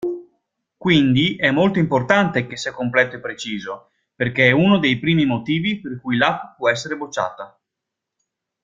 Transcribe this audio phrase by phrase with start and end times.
[0.77, 5.79] Quindi è molto importante che sia completo e preciso perché è uno dei primi motivi
[5.79, 7.55] per cui l'app può essere bocciata.